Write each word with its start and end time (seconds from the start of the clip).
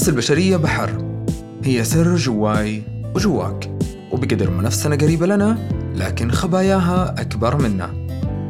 النفس 0.00 0.08
البشرية 0.08 0.56
بحر. 0.56 0.90
هي 1.64 1.84
سر 1.84 2.16
جواي 2.16 2.82
وجواك 3.14 3.70
وبقدر 4.12 4.50
ما 4.50 4.62
نفسنا 4.62 4.96
قريبة 4.96 5.26
لنا 5.26 5.58
لكن 5.94 6.30
خباياها 6.30 7.14
أكبر 7.18 7.62
منا. 7.62 7.90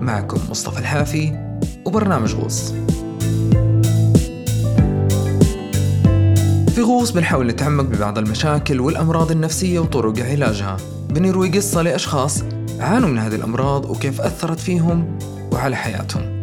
معكم 0.00 0.40
مصطفى 0.50 0.78
الحافي 0.78 1.56
وبرنامج 1.84 2.34
غوص. 2.34 2.74
في 6.74 6.82
غوص 6.82 7.10
بنحاول 7.10 7.46
نتعمق 7.46 7.84
ببعض 7.84 8.18
المشاكل 8.18 8.80
والأمراض 8.80 9.30
النفسية 9.30 9.78
وطرق 9.78 10.18
علاجها. 10.18 10.76
بنروي 11.08 11.48
قصة 11.48 11.82
لأشخاص 11.82 12.42
عانوا 12.80 13.08
من 13.08 13.18
هذه 13.18 13.34
الأمراض 13.34 13.90
وكيف 13.90 14.20
أثرت 14.20 14.60
فيهم 14.60 15.18
وعلى 15.52 15.76
حياتهم. 15.76 16.39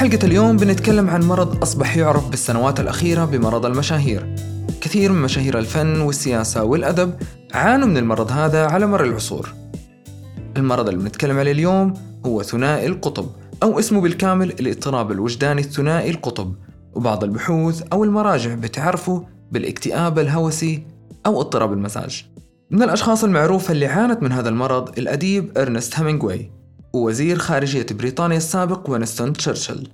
حلقة 0.00 0.18
اليوم 0.26 0.56
بنتكلم 0.56 1.10
عن 1.10 1.22
مرض 1.22 1.62
أصبح 1.62 1.96
يعرف 1.96 2.28
بالسنوات 2.28 2.80
الأخيرة 2.80 3.24
بمرض 3.24 3.66
المشاهير. 3.66 4.34
كثير 4.80 5.12
من 5.12 5.22
مشاهير 5.22 5.58
الفن 5.58 6.00
والسياسة 6.00 6.64
والأدب 6.64 7.14
عانوا 7.54 7.88
من 7.88 7.96
المرض 7.96 8.32
هذا 8.32 8.66
على 8.66 8.86
مر 8.86 9.04
العصور. 9.04 9.54
المرض 10.56 10.88
اللي 10.88 11.00
بنتكلم 11.00 11.38
عليه 11.38 11.52
اليوم 11.52 11.94
هو 12.26 12.42
ثنائي 12.42 12.86
القطب 12.86 13.26
أو 13.62 13.78
اسمه 13.78 14.00
بالكامل 14.00 14.50
الاضطراب 14.50 15.12
الوجداني 15.12 15.60
الثنائي 15.60 16.10
القطب. 16.10 16.54
وبعض 16.94 17.24
البحوث 17.24 17.82
أو 17.92 18.04
المراجع 18.04 18.54
بتعرفه 18.54 19.24
بالاكتئاب 19.52 20.18
الهوسي 20.18 20.82
أو 21.26 21.40
اضطراب 21.40 21.72
المزاج. 21.72 22.26
من 22.70 22.82
الأشخاص 22.82 23.24
المعروفة 23.24 23.72
اللي 23.72 23.86
عانت 23.86 24.22
من 24.22 24.32
هذا 24.32 24.48
المرض 24.48 24.98
الأديب 24.98 25.58
إرنست 25.58 25.98
هامينغواي 25.98 26.59
ووزير 26.92 27.38
خارجية 27.38 27.86
بريطانيا 27.90 28.36
السابق 28.36 28.90
وينستون 28.90 29.32
تشرشل. 29.32 29.88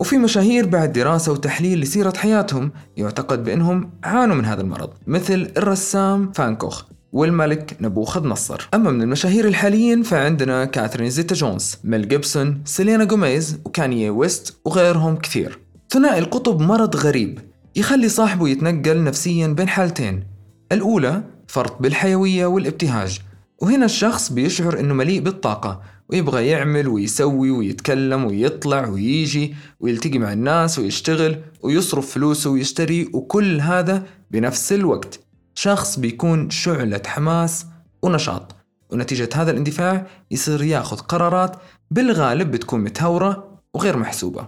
وفي 0.00 0.18
مشاهير 0.18 0.66
بعد 0.66 0.92
دراسة 0.92 1.32
وتحليل 1.32 1.80
لسيرة 1.80 2.12
حياتهم 2.16 2.72
يعتقد 2.96 3.44
بأنهم 3.44 3.90
عانوا 4.04 4.36
من 4.36 4.44
هذا 4.44 4.60
المرض 4.60 4.90
مثل 5.06 5.50
الرسام 5.56 6.32
فان 6.32 6.49
كوخ 6.49 6.84
والملك 7.12 7.76
نبوخذ 7.80 8.26
نصر. 8.26 8.68
أما 8.74 8.90
من 8.90 9.02
المشاهير 9.02 9.48
الحاليين 9.48 10.02
فعندنا 10.02 10.64
كاثرين 10.64 11.10
زيتا 11.10 11.34
جونز 11.34 11.76
ميل 11.84 12.08
جيبسون 12.08 12.62
سيلينا 12.64 13.04
جوميز 13.04 13.58
وكانيي 13.64 14.10
ويست 14.10 14.56
وغيرهم 14.64 15.16
كثير. 15.16 15.58
ثنائي 15.90 16.18
القطب 16.18 16.60
مرض 16.60 16.96
غريب 16.96 17.38
يخلي 17.76 18.08
صاحبه 18.08 18.48
يتنقل 18.48 19.04
نفسيا 19.04 19.46
بين 19.46 19.68
حالتين. 19.68 20.24
الأولى 20.72 21.22
فرط 21.46 21.82
بالحيوية 21.82 22.46
والابتهاج. 22.46 23.20
وهنا 23.62 23.84
الشخص 23.84 24.32
بيشعر 24.32 24.80
إنه 24.80 24.94
مليء 24.94 25.20
بالطاقة 25.20 25.80
ويبغى 26.08 26.46
يعمل 26.46 26.88
ويسوي 26.88 27.50
ويتكلم 27.50 28.24
ويطلع 28.24 28.88
ويجي 28.88 29.54
ويلتقي 29.80 30.18
مع 30.18 30.32
الناس 30.32 30.78
ويشتغل 30.78 31.36
ويصرف 31.62 32.10
فلوسه 32.10 32.50
ويشتري 32.50 33.10
وكل 33.12 33.60
هذا 33.60 34.02
بنفس 34.30 34.72
الوقت. 34.72 35.20
شخص 35.54 35.98
بيكون 35.98 36.50
شعلة 36.50 37.02
حماس 37.06 37.66
ونشاط 38.02 38.56
ونتيجة 38.90 39.28
هذا 39.34 39.50
الاندفاع 39.50 40.06
يصير 40.30 40.62
ياخذ 40.62 40.96
قرارات 40.96 41.56
بالغالب 41.90 42.50
بتكون 42.50 42.80
متهورة 42.80 43.60
وغير 43.74 43.96
محسوبة. 43.96 44.46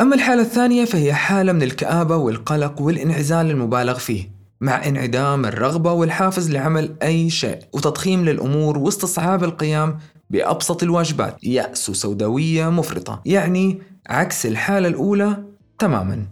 أما 0.00 0.14
الحالة 0.14 0.42
الثانية 0.42 0.84
فهي 0.84 1.14
حالة 1.14 1.52
من 1.52 1.62
الكآبة 1.62 2.16
والقلق 2.16 2.80
والانعزال 2.80 3.50
المبالغ 3.50 3.98
فيه. 3.98 4.37
مع 4.60 4.86
انعدام 4.86 5.46
الرغبة 5.46 5.92
والحافز 5.92 6.50
لعمل 6.50 6.96
أي 7.02 7.30
شيء 7.30 7.58
وتضخيم 7.72 8.24
للأمور 8.24 8.78
واستصعاب 8.78 9.44
القيام 9.44 9.98
بأبسط 10.30 10.82
الواجبات. 10.82 11.44
يأس 11.44 11.90
وسوداوية 11.90 12.70
مفرطة 12.70 13.22
يعني 13.24 13.82
عكس 14.08 14.46
الحالة 14.46 14.88
الأولى 14.88 15.44
تماما. 15.78 16.26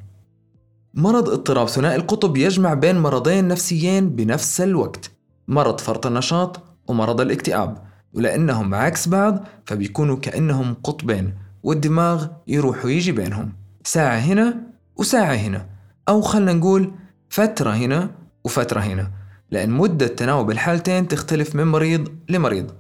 مرض 0.95 1.29
اضطراب 1.29 1.69
ثنائي 1.69 1.97
القطب 1.97 2.37
يجمع 2.37 2.75
بين 2.75 2.99
مرضين 2.99 3.49
نفسيين 3.49 4.11
بنفس 4.11 4.61
الوقت 4.61 5.11
مرض 5.49 5.81
فرط 5.81 6.07
النشاط 6.07 6.61
ومرض 6.89 7.21
الاكتئاب 7.21 7.83
ولأنهم 8.15 8.75
عكس 8.75 9.09
بعض 9.09 9.45
فبيكونوا 9.67 10.17
كأنهم 10.17 10.77
قطبين 10.85 11.35
والدماغ 11.63 12.27
يروح 12.47 12.85
ويجي 12.85 13.13
بينهم. 13.13 13.53
ساعة 13.85 14.19
هنا 14.19 14.57
وساعة 14.97 15.35
هنا 15.35 15.67
أو 16.09 16.21
خلنا 16.21 16.53
نقول 16.53 16.93
فترة 17.29 17.71
هنا 17.71 18.11
وفترة 18.45 18.81
هنا 18.81 19.11
لأن 19.51 19.71
مدة 19.71 20.07
تناوب 20.07 20.51
الحالتين 20.51 21.09
تختلف 21.09 21.57
من 21.57 21.67
مريض 21.67 22.09
لمريض. 22.29 22.71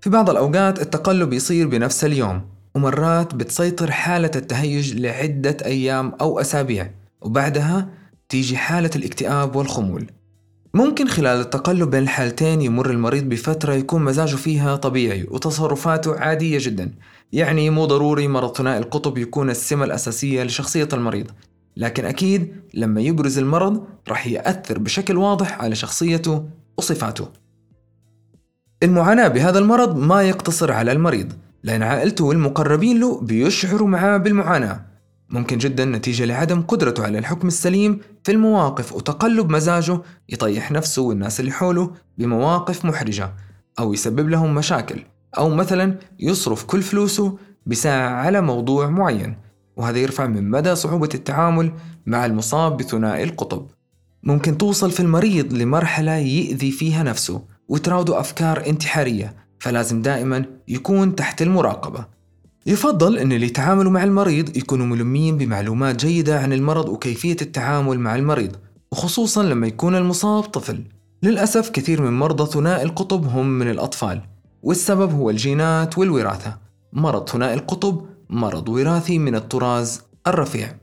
في 0.00 0.10
بعض 0.10 0.30
الأوقات 0.30 0.82
التقلب 0.82 1.32
يصير 1.32 1.68
بنفس 1.68 2.04
اليوم 2.04 2.42
ومرات 2.74 3.34
بتسيطر 3.34 3.90
حالة 3.90 4.30
التهيج 4.36 4.94
لعدة 4.94 5.56
أيام 5.64 6.12
أو 6.20 6.40
أسابيع 6.40 6.90
وبعدها 7.20 7.88
تيجي 8.28 8.56
حالة 8.56 8.90
الاكتئاب 8.96 9.56
والخمول. 9.56 10.10
ممكن 10.74 11.08
خلال 11.08 11.40
التقلب 11.40 11.90
بين 11.90 12.02
الحالتين 12.02 12.62
يمر 12.62 12.90
المريض 12.90 13.24
بفترة 13.24 13.72
يكون 13.74 14.04
مزاجه 14.04 14.36
فيها 14.36 14.76
طبيعي 14.76 15.26
وتصرفاته 15.30 16.20
عادية 16.20 16.58
جدا. 16.60 16.90
يعني 17.32 17.70
مو 17.70 17.84
ضروري 17.84 18.28
مرض 18.28 18.56
ثنائي 18.56 18.78
القطب 18.78 19.18
يكون 19.18 19.50
السمة 19.50 19.84
الأساسية 19.84 20.42
لشخصية 20.42 20.88
المريض. 20.92 21.30
لكن 21.76 22.04
أكيد 22.04 22.54
لما 22.74 23.00
يبرز 23.00 23.38
المرض 23.38 23.84
راح 24.08 24.26
يأثر 24.26 24.78
بشكل 24.78 25.16
واضح 25.16 25.62
على 25.62 25.74
شخصيته 25.74 26.48
وصفاته. 26.78 27.28
المعاناة 28.82 29.28
بهذا 29.28 29.58
المرض 29.58 29.96
ما 29.96 30.22
يقتصر 30.22 30.72
على 30.72 30.92
المريض 30.92 31.32
لأن 31.62 31.82
عائلته 31.82 32.24
والمقربين 32.24 33.00
له 33.00 33.20
بيشعروا 33.20 33.88
معاه 33.88 34.16
بالمعاناة. 34.16 34.90
ممكن 35.30 35.58
جدا 35.58 35.84
نتيجة 35.84 36.24
لعدم 36.24 36.62
قدرته 36.62 37.04
على 37.04 37.18
الحكم 37.18 37.48
السليم 37.48 38.00
في 38.24 38.32
المواقف 38.32 38.92
وتقلب 38.92 39.50
مزاجه 39.50 40.00
يطيح 40.28 40.72
نفسه 40.72 41.02
والناس 41.02 41.40
اللي 41.40 41.52
حوله 41.52 41.90
بمواقف 42.18 42.84
محرجة 42.84 43.32
أو 43.78 43.92
يسبب 43.92 44.28
لهم 44.28 44.54
مشاكل 44.54 45.02
أو 45.38 45.50
مثلا 45.50 45.98
يصرف 46.20 46.64
كل 46.64 46.82
فلوسه 46.82 47.38
بساعة 47.66 48.10
على 48.10 48.40
موضوع 48.40 48.88
معين. 48.88 49.36
وهذا 49.76 49.98
يرفع 49.98 50.26
من 50.26 50.50
مدى 50.50 50.74
صعوبة 50.74 51.08
التعامل 51.14 51.72
مع 52.06 52.26
المصاب 52.26 52.76
بثنائي 52.76 53.24
القطب. 53.24 53.66
ممكن 54.22 54.58
توصل 54.58 54.90
في 54.90 55.00
المريض 55.00 55.52
لمرحلة 55.52 56.12
يأذي 56.12 56.70
فيها 56.70 57.02
نفسه 57.02 57.42
وتراوده 57.68 58.20
أفكار 58.20 58.66
انتحارية 58.66 59.34
فلازم 59.58 60.02
دائما 60.02 60.44
يكون 60.68 61.14
تحت 61.14 61.42
المراقبة. 61.42 62.06
يفضل 62.66 63.18
أن 63.18 63.32
اللي 63.32 63.46
يتعاملوا 63.46 63.92
مع 63.92 64.04
المريض 64.04 64.56
يكونوا 64.56 64.86
ملمين 64.86 65.36
بمعلومات 65.36 65.96
جيدة 65.96 66.40
عن 66.40 66.52
المرض 66.52 66.88
وكيفية 66.88 67.36
التعامل 67.42 68.00
مع 68.00 68.14
المريض 68.14 68.56
وخصوصا 68.92 69.42
لما 69.42 69.66
يكون 69.66 69.96
المصاب 69.96 70.42
طفل. 70.42 70.84
للأسف 71.22 71.70
كثير 71.70 72.02
من 72.02 72.18
مرضى 72.18 72.52
ثنائي 72.52 72.82
القطب 72.82 73.24
هم 73.24 73.46
من 73.46 73.70
الأطفال 73.70 74.22
والسبب 74.62 75.12
هو 75.12 75.30
الجينات 75.30 75.98
والوراثة. 75.98 76.58
مرض 76.92 77.28
ثنائي 77.28 77.54
القطب 77.54 78.04
مرض 78.30 78.68
وراثي 78.68 79.18
من 79.18 79.34
الطراز 79.34 80.02
الرفيع. 80.26 80.76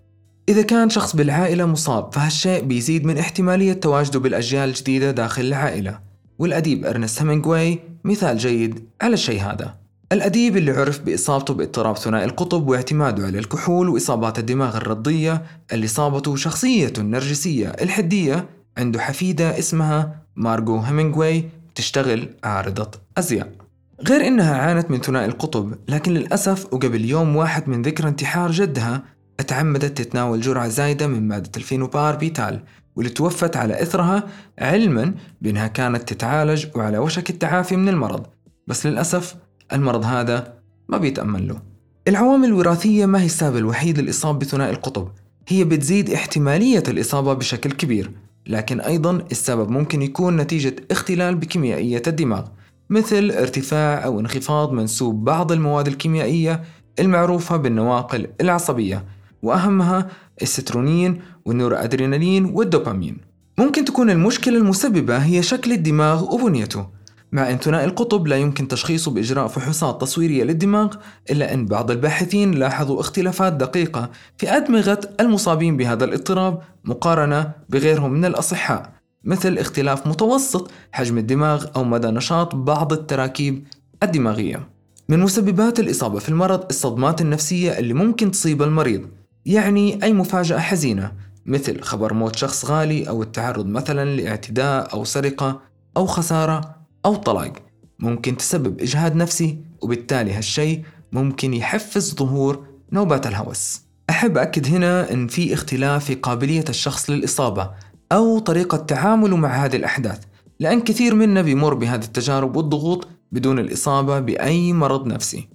إذا 0.49 0.61
كان 0.61 0.89
شخص 0.89 1.15
بالعائلة 1.15 1.65
مصاب 1.65 2.13
فهالشيء 2.13 2.63
بيزيد 2.63 3.05
من 3.05 3.17
احتمالية 3.17 3.73
تواجده 3.73 4.19
بالأجيال 4.19 4.69
الجديدة 4.69 5.11
داخل 5.11 5.41
العائلة. 5.41 5.99
والأديب 6.39 6.85
أرنست 6.85 7.21
هيمنغواي 7.21 7.79
مثال 8.03 8.37
جيد 8.37 8.83
على 9.01 9.13
الشيء 9.13 9.41
هذا. 9.41 9.75
الأديب 10.11 10.57
اللي 10.57 10.71
عرف 10.71 10.99
بإصابته 10.99 11.53
باضطراب 11.53 11.97
ثنائي 11.97 12.25
القطب 12.25 12.67
واعتماده 12.67 13.25
على 13.25 13.39
الكحول 13.39 13.89
وإصابات 13.89 14.39
الدماغ 14.39 14.77
الرضية 14.77 15.43
اللي 15.73 15.87
صابته 15.87 16.35
شخصيته 16.35 16.99
النرجسية 16.99 17.67
الحدية 17.67 18.49
عنده 18.77 18.99
حفيدة 18.99 19.59
اسمها 19.59 20.21
مارغو 20.35 20.79
هيمنغواي 20.79 21.49
تشتغل 21.75 22.29
عارضة 22.43 22.91
أزياء. 23.17 23.66
غير 24.01 24.27
إنها 24.27 24.57
عانت 24.57 24.91
من 24.91 25.01
ثنائي 25.01 25.25
القطب 25.25 25.73
لكن 25.89 26.13
للأسف 26.13 26.73
وقبل 26.73 27.05
يوم 27.05 27.35
واحد 27.35 27.69
من 27.69 27.81
ذكرى 27.81 28.07
انتحار 28.07 28.51
جدها 28.51 29.03
أتعمدت 29.39 29.97
تتناول 29.97 30.41
جرعة 30.41 30.67
زايدة 30.67 31.07
من 31.07 31.27
مادة 31.27 31.51
الفينوباربيتال 31.57 32.59
واللي 32.95 33.11
توفت 33.11 33.57
على 33.57 33.81
إثرها 33.81 34.23
علما 34.59 35.13
بأنها 35.41 35.67
كانت 35.67 36.13
تتعالج 36.13 36.65
وعلى 36.75 36.97
وشك 36.97 37.29
التعافي 37.29 37.75
من 37.75 37.89
المرض. 37.89 38.25
بس 38.67 38.85
للأسف 38.85 39.35
المرض 39.73 40.05
هذا 40.05 40.53
ما 40.89 40.97
بيتأمن 40.97 41.47
له. 41.47 41.61
العوامل 42.07 42.47
الوراثية 42.47 43.05
ما 43.05 43.21
هي 43.21 43.25
السبب 43.25 43.57
الوحيد 43.57 43.99
للإصابة 43.99 44.39
بثنائي 44.39 44.71
القطب؟ 44.71 45.07
هي 45.47 45.63
بتزيد 45.63 46.09
احتمالية 46.09 46.83
الإصابة 46.87 47.33
بشكل 47.33 47.71
كبير 47.71 48.11
لكن 48.47 48.79
أيضا 48.79 49.11
السبب 49.31 49.69
ممكن 49.69 50.01
يكون 50.01 50.37
نتيجة 50.37 50.75
اختلال 50.91 51.35
بكيميائية 51.35 52.01
الدماغ. 52.07 52.45
مثل 52.89 53.31
ارتفاع 53.31 54.05
أو 54.05 54.19
انخفاض 54.19 54.71
منسوب 54.71 55.25
بعض 55.25 55.51
المواد 55.51 55.87
الكيميائية 55.87 56.63
المعروفة 56.99 57.57
بالنواقل 57.57 58.27
العصبية 58.41 59.05
وأهمها 59.41 60.07
السترونين 60.41 61.21
والنورأدرينالين 61.45 62.45
والدوبامين. 62.45 63.17
ممكن 63.57 63.85
تكون 63.85 64.09
المشكلة 64.09 64.57
المسببة 64.57 65.17
هي 65.17 65.43
شكل 65.43 65.71
الدماغ 65.71 66.33
وبنيته 66.33 66.87
مع 67.31 67.49
أن 67.49 67.57
ثنائي 67.57 67.85
القطب 67.85 68.27
لا 68.27 68.35
يمكن 68.35 68.67
تشخيصه 68.67 69.11
بإجراء 69.11 69.47
فحوصات 69.47 70.01
تصويرية 70.01 70.43
للدماغ 70.43 70.95
إلا 71.31 71.53
أن 71.53 71.65
بعض 71.65 71.91
الباحثين 71.91 72.51
لاحظوا 72.51 72.99
اختلافات 72.99 73.53
دقيقة 73.53 74.09
في 74.37 74.49
أدمغة 74.49 74.99
المصابين 75.19 75.77
بهذا 75.77 76.05
الاضطراب 76.05 76.61
مقارنة 76.83 77.51
بغيرهم 77.69 78.11
من 78.11 78.25
الأصحاء. 78.25 78.96
مثل 79.27 79.57
اختلاف 79.57 80.07
متوسط 80.07 80.71
حجم 80.91 81.17
الدماغ 81.17 81.65
أو 81.75 81.83
مدى 81.83 82.07
نشاط 82.07 82.55
بعض 82.55 82.93
التراكيب 82.93 83.67
الدماغية. 84.03 84.69
من 85.09 85.19
مسببات 85.19 85.79
الإصابة 85.79 86.19
في 86.19 86.29
المرض 86.29 86.65
الصدمات 86.69 87.21
النفسية 87.21 87.79
اللي 87.79 87.93
ممكن 87.93 88.31
تصيب 88.31 88.61
المريض 88.61 89.01
يعني 89.45 90.03
أي 90.03 90.13
مفاجأة 90.13 90.59
حزينة 90.59 91.11
مثل 91.45 91.81
خبر 91.81 92.13
موت 92.13 92.35
شخص 92.35 92.65
غالي 92.65 93.09
أو 93.09 93.23
التعرض 93.23 93.65
مثلا 93.65 94.15
لاعتداء 94.15 94.93
أو 94.93 95.03
سرقة 95.03 95.59
أو 95.97 96.05
خسارة 96.05 96.75
أو 97.05 97.15
طلاق. 97.15 97.53
ممكن 97.99 98.37
تسبب 98.37 98.81
إجهاد 98.81 99.15
نفسي 99.15 99.57
وبالتالي 99.81 100.33
هالشيء 100.33 100.83
ممكن 101.11 101.53
يحفز 101.53 102.15
ظهور 102.15 102.65
نوبات 102.91 103.27
الهوس. 103.27 103.81
أحب 104.09 104.37
أكد 104.37 104.67
هنا 104.67 105.13
أن 105.13 105.27
في 105.27 105.53
اختلاف 105.53 106.05
في 106.05 106.15
قابلية 106.15 106.65
الشخص 106.69 107.09
للإصابة 107.09 107.71
أو 108.11 108.39
طريقة 108.39 108.77
تعامله 108.77 109.37
مع 109.37 109.65
هذه 109.65 109.75
الأحداث 109.75 110.19
لأن 110.59 110.81
كثير 110.81 111.15
منا 111.15 111.41
بيمر 111.41 111.73
بهذه 111.73 112.03
التجارب 112.03 112.55
والضغوط 112.55 113.07
بدون 113.31 113.59
الإصابة 113.59 114.19
بأي 114.19 114.73
مرض 114.73 115.07
نفسي. 115.07 115.49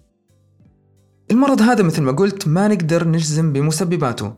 المرض 1.31 1.62
هذا 1.62 1.82
مثل 1.82 2.02
ما 2.02 2.12
قلت 2.12 2.49
ما 2.49 2.69
نقدر 2.69 3.08
نجزم 3.08 3.52
بمسبباته 3.52 4.32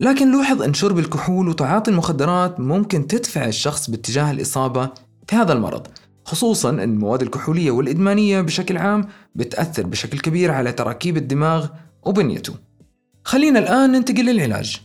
لكن 0.00 0.32
لوحظ 0.32 0.62
أن 0.62 0.74
شرب 0.74 0.98
الكحول 0.98 1.48
وتعاطي 1.48 1.90
المخدرات 1.90 2.60
ممكن 2.60 3.06
تدفع 3.06 3.46
الشخص 3.46 3.90
باتجاه 3.90 4.30
الإصابة 4.30 4.90
في 5.28 5.36
هذا 5.36 5.52
المرض 5.52 5.86
خصوصا 6.24 6.70
أن 6.70 6.80
المواد 6.80 7.22
الكحولية 7.22 7.70
والإدمانية 7.70 8.40
بشكل 8.40 8.76
عام 8.76 9.08
بتأثر 9.34 9.86
بشكل 9.86 10.18
كبير 10.18 10.50
على 10.50 10.72
تراكيب 10.72 11.16
الدماغ 11.16 11.66
وبنيته. 12.02 12.54
خلينا 13.24 13.58
الآن 13.58 13.92
ننتقل 13.92 14.26
للعلاج. 14.26 14.80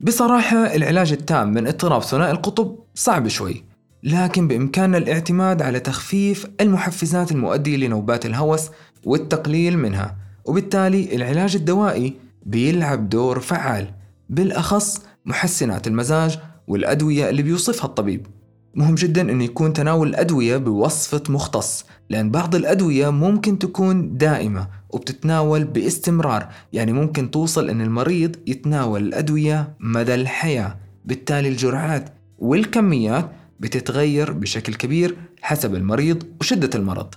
بصراحة 0.00 0.74
العلاج 0.74 1.12
التام 1.12 1.52
من 1.52 1.66
اضطراب 1.66 2.02
ثنائي 2.02 2.30
القطب 2.30 2.78
صعب 2.94 3.28
شوي 3.28 3.64
لكن 4.02 4.48
بإمكاننا 4.48 4.98
الاعتماد 4.98 5.62
على 5.62 5.80
تخفيف 5.80 6.46
المحفزات 6.60 7.32
المؤدية 7.32 7.76
لنوبات 7.76 8.26
الهوس 8.26 8.70
والتقليل 9.04 9.78
منها 9.78 10.16
وبالتالي 10.44 11.16
العلاج 11.16 11.56
الدوائي 11.56 12.14
بيلعب 12.46 13.08
دور 13.08 13.40
فعال 13.40 13.90
بالأخص 14.28 15.02
محسنات 15.26 15.86
المزاج 15.86 16.38
والأدوية 16.68 17.28
اللي 17.28 17.42
بيوصفها 17.42 17.84
الطبيب. 17.86 18.26
مهم 18.74 18.94
جدا 18.94 19.20
أن 19.20 19.40
يكون 19.40 19.72
تناول 19.72 20.08
الأدوية 20.08 20.56
بوصفة 20.56 21.22
مختص 21.28 21.84
لأن 22.10 22.30
بعض 22.30 22.54
الأدوية 22.54 23.10
ممكن 23.10 23.58
تكون 23.58 24.16
دائمة 24.16 24.68
وبتتناول 24.90 25.64
باستمرار 25.64 26.48
يعني 26.72 26.92
ممكن 26.92 27.30
توصل 27.30 27.70
أن 27.70 27.80
المريض 27.80 28.36
يتناول 28.46 29.02
الأدوية 29.02 29.76
مدى 29.80 30.14
الحياة. 30.14 30.76
بالتالي 31.04 31.48
الجرعات 31.48 32.12
والكميات 32.38 33.30
بتتغير 33.60 34.32
بشكل 34.32 34.74
كبير 34.74 35.16
حسب 35.42 35.74
المريض 35.74 36.22
وشدة 36.40 36.70
المرض. 36.74 37.14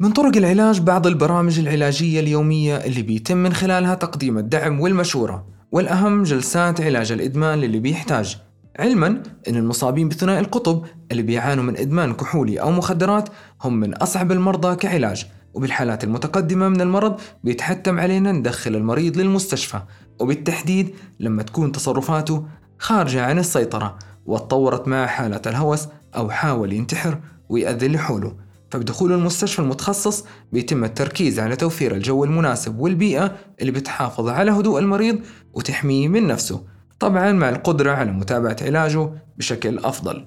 من 0.00 0.12
طرق 0.12 0.36
العلاج 0.36 0.80
بعض 0.80 1.06
البرامج 1.06 1.58
العلاجية 1.58 2.20
اليومية 2.20 2.76
اللي 2.76 3.02
بيتم 3.02 3.36
من 3.36 3.52
خلالها 3.52 3.94
تقديم 3.94 4.38
الدعم 4.38 4.80
والمشورة 4.80 5.46
والأهم 5.72 6.22
جلسات 6.22 6.80
علاج 6.80 7.12
الإدمان 7.12 7.58
للي 7.58 7.78
بيحتاج. 7.78 8.36
علما 8.78 9.22
أن 9.48 9.56
المصابين 9.56 10.08
بثنائي 10.08 10.40
القطب 10.40 10.84
اللي 11.12 11.22
بيعانوا 11.22 11.64
من 11.64 11.76
إدمان 11.76 12.14
كحولي 12.14 12.60
أو 12.60 12.70
مخدرات 12.70 13.28
هم 13.62 13.80
من 13.80 13.94
أصعب 13.94 14.32
المرضى 14.32 14.76
كعلاج 14.76 15.26
وبالحالات 15.54 16.04
المتقدمة 16.04 16.68
من 16.68 16.80
المرض 16.80 17.20
بيتحتم 17.44 18.00
علينا 18.00 18.32
ندخل 18.32 18.76
المريض 18.76 19.16
للمستشفى 19.16 19.80
وبالتحديد 20.20 20.94
لما 21.20 21.42
تكون 21.42 21.72
تصرفاته 21.72 22.46
خارجة 22.78 23.24
عن 23.24 23.38
السيطرة 23.38 23.98
وتطورت 24.26 24.88
معه 24.88 25.06
حالة 25.06 25.40
الهوس 25.46 25.88
أو 26.16 26.30
حاول 26.30 26.72
ينتحر 26.72 27.18
ويأذن 27.48 27.92
لحوله 27.92 28.36
فبدخول 28.70 29.12
المستشفى 29.12 29.58
المتخصص 29.58 30.24
بيتم 30.52 30.84
التركيز 30.84 31.40
على 31.40 31.56
توفير 31.56 31.94
الجو 31.94 32.24
المناسب 32.24 32.78
والبيئة 32.78 33.36
اللي 33.60 33.72
بتحافظ 33.72 34.28
على 34.28 34.50
هدوء 34.50 34.78
المريض 34.78 35.20
وتحميه 35.54 36.08
من 36.08 36.26
نفسه. 36.26 36.62
طبعا 36.98 37.32
مع 37.32 37.48
القدرة 37.48 37.92
على 37.92 38.12
متابعة 38.12 38.56
علاجه 38.62 39.10
بشكل 39.38 39.78
أفضل. 39.78 40.24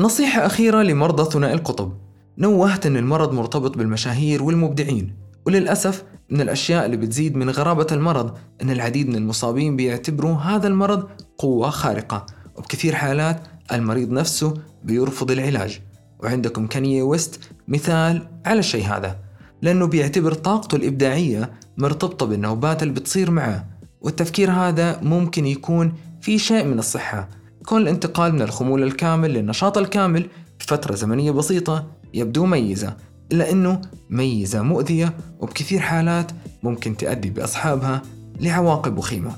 نصيحة 0.00 0.46
أخيرة 0.46 0.82
لمرضى 0.82 1.30
ثنائي 1.30 1.54
القطب. 1.54 1.92
نوهت 2.38 2.86
أن 2.86 2.96
المرض 2.96 3.32
مرتبط 3.32 3.78
بالمشاهير 3.78 4.42
والمبدعين 4.42 5.16
وللأسف 5.46 6.04
من 6.30 6.40
الأشياء 6.40 6.86
اللي 6.86 6.96
بتزيد 6.96 7.36
من 7.36 7.50
غرابة 7.50 7.86
المرض 7.92 8.34
أن 8.62 8.70
العديد 8.70 9.08
من 9.08 9.16
المصابين 9.16 9.76
بيعتبروا 9.76 10.34
هذا 10.34 10.66
المرض 10.66 11.08
قوة 11.38 11.70
خارقة. 11.70 12.26
وبكثير 12.56 12.94
حالات 12.94 13.40
المريض 13.72 14.10
نفسه 14.10 14.54
بيرفض 14.84 15.30
العلاج. 15.30 15.80
وعندكم 16.20 16.66
كانيي 16.66 17.02
ويست 17.02 17.40
مثال 17.68 18.28
على 18.46 18.58
الشيء 18.58 18.84
هذا. 18.84 19.16
لأنه 19.62 19.86
بيعتبر 19.86 20.32
طاقته 20.34 20.76
الإبداعية 20.76 21.52
مرتبطة 21.76 22.26
بالنوبات 22.26 22.82
اللي 22.82 22.94
بتصير 22.94 23.30
معه. 23.30 23.73
والتفكير 24.04 24.50
هذا 24.50 25.00
ممكن 25.02 25.46
يكون 25.46 25.92
في 26.20 26.38
شيء 26.38 26.64
من 26.64 26.78
الصحة. 26.78 27.28
كون 27.66 27.82
الانتقال 27.82 28.34
من 28.34 28.42
الخمول 28.42 28.82
الكامل 28.82 29.30
للنشاط 29.30 29.78
الكامل 29.78 30.26
في 30.58 30.66
فترة 30.66 30.94
زمنية 30.94 31.30
بسيطة 31.30 31.86
يبدو 32.14 32.46
ميزة 32.46 32.96
إلا 33.32 33.52
أنه 33.52 33.80
ميزة 34.10 34.62
مؤذية 34.62 35.14
وبكثير 35.40 35.80
حالات 35.80 36.32
ممكن 36.62 36.96
تؤدي 36.96 37.30
بأصحابها 37.30 38.02
لعواقب 38.40 38.98
وخيمة. 38.98 39.32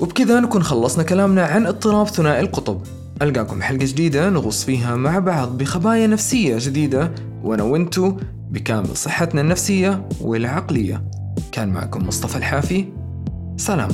وبكذا 0.00 0.40
نكون 0.40 0.62
خلصنا 0.62 1.04
كلامنا 1.04 1.44
عن 1.44 1.66
اضطراب 1.66 2.08
ثنائي 2.08 2.40
القطب. 2.40 2.82
ألقاكم 3.22 3.62
حلقة 3.62 3.84
جديدة 3.84 4.30
نغوص 4.30 4.64
فيها 4.64 4.96
مع 4.96 5.18
بعض 5.18 5.58
بخبايا 5.58 6.06
نفسية 6.06 6.56
جديدة 6.58 7.12
وأنا 7.42 7.62
وأنتو 7.62 8.16
بكامل 8.50 8.96
صحتنا 8.96 9.40
النفسية 9.40 10.08
والعقلية. 10.20 11.04
كان 11.52 11.68
معكم 11.68 12.06
مصطفى 12.06 12.36
الحافي. 12.36 12.99
سلام 13.59 13.89